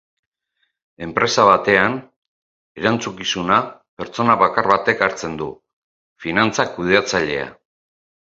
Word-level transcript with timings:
Enpresa 1.07 1.43
batean, 1.49 1.97
erantzukizuna, 2.81 3.59
pertsona 4.01 4.37
bakar 4.45 4.71
batek 4.73 5.05
hartzen 5.09 5.37
du: 5.43 5.51
finantza 6.27 6.67
kudeatzailea. 6.79 7.47